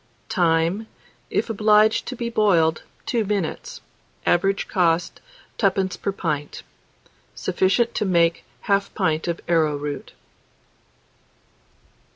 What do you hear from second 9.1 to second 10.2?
of arrowroot.